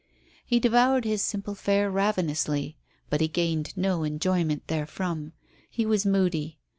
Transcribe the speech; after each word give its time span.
He 0.43 0.59
devoured 0.59 1.05
his 1.05 1.21
simple 1.21 1.53
fare 1.53 1.91
ravenously, 1.91 2.75
but 3.11 3.21
he 3.21 3.27
gained 3.27 3.77
no 3.77 4.03
enjoyment 4.03 4.63
therefrom. 4.65 5.33
He 5.69 5.85
was 5.85 6.07
moody. 6.07 6.57